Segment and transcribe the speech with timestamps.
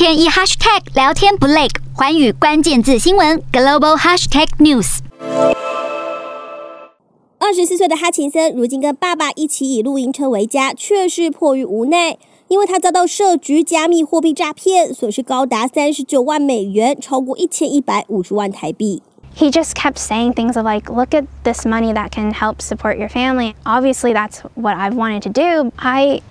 [0.00, 5.00] 天一 hashtag 聊天不累，寰宇关键字新闻 global hashtag news。
[7.38, 12.16] 二十四岁的哈琴森如今跟爸爸一起以露营车为家，却是迫于无奈，
[12.48, 19.02] 因为他遭到设局加密货币诈骗，损失高达三十九万美元，超过一千一百五十万台币。
[19.36, 23.08] He just kept saying things of like, "Look at this money that can help support your
[23.08, 25.70] family." Obviously, that's what I've wanted to do.
[25.76, 26.22] I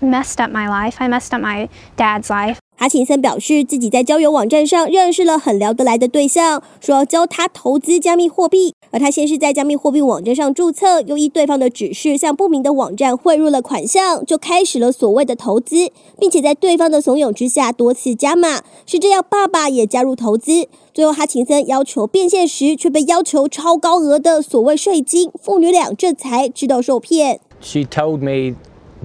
[0.00, 0.94] messed up my life.
[0.98, 2.58] I messed up my dad's life.
[2.79, 8.73] 哈琴森表示，自己在交友网站上认识了很聊得来的对象，说要教他投资加密货币。
[8.91, 20.69] 而他先是在加密货币网站上注册，又依对方的指示向不明的网站汇入了款项，就开始了所谓的投资，并且在对方的怂恿之下多次加码，是这样爸爸也加入投资。
[20.93, 27.41] 最后，哈琴森要求变现时，却被要求超高额的所谓税金，父女俩这才知道受骗。
[27.59, 28.55] She told me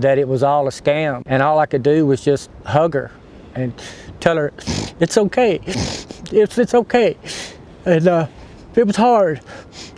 [0.01, 3.11] that it was all a scam, and all I could do was just hug her.
[3.55, 3.73] And
[4.21, 4.53] tell her
[4.99, 5.61] it's okay,
[6.33, 7.17] it's it's okay.
[7.85, 8.27] And uh,
[8.75, 9.41] it was hard,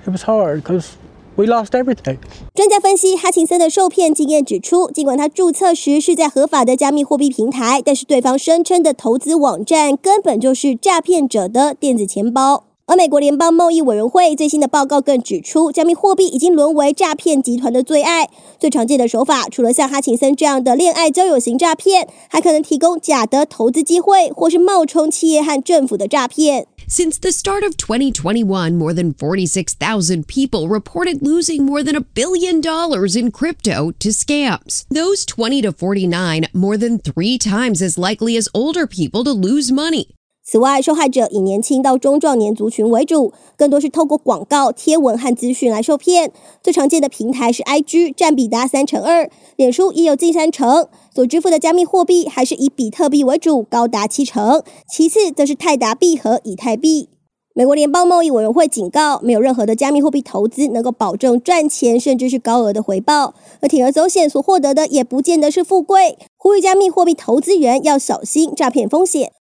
[0.04, 0.90] it was hard because
[1.36, 2.18] we lost everything.
[2.54, 12.64] 专家分析哈琴森的受骗经验指出，尽管他注册时是在合法的加密货币平台，但是对方声称的投资网站根本就是诈骗者的电子钱包。
[12.87, 18.29] 而美国联邦贸易委员会最新的报告更指出，加密货币已经沦为诈骗集团的最爱。
[18.59, 26.67] 最常见的手法，除了像哈琴森这样的恋爱交友型诈骗，还可能提供假的投资机会，或是冒充企业和政府的诈骗。
[26.89, 33.17] Since the start of 2021, more than 46,000 people reported losing more than a billion dollars
[33.17, 34.83] in crypto to scams.
[34.89, 39.71] Those 20 to 49 more than three times as likely as older people to lose
[39.71, 40.07] money.
[40.48, 46.30] 此外，受害者以年轻到中壮年族群为主，更多是透过广告、贴文和资讯来受骗。
[46.62, 50.86] 最常见的平台是 IG，占比达三成二，脸书也有近三成。
[51.12, 57.08] 所支付的加密货币还是以比特币为主，高达七成，其次则是泰达币和以太币。
[57.52, 63.34] 美国联邦贸易委员会警告，没有任何的加密货币投资能够保证赚钱，甚至是高额的回报。
[63.60, 66.16] 而铤而走险所获得的，也不见得是富贵。
[66.36, 69.32] 呼吁加密货币投资人要小心诈骗风险。